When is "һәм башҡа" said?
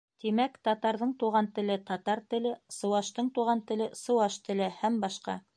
4.83-5.43